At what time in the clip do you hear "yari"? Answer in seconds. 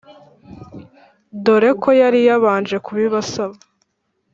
2.01-2.19